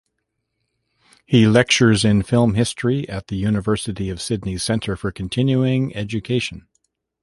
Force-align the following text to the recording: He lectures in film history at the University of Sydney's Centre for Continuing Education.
He 1.27 1.45
lectures 1.45 2.03
in 2.03 2.23
film 2.23 2.55
history 2.55 3.07
at 3.07 3.27
the 3.27 3.35
University 3.35 4.09
of 4.09 4.19
Sydney's 4.19 4.63
Centre 4.63 4.95
for 4.95 5.11
Continuing 5.11 5.95
Education. 5.95 6.67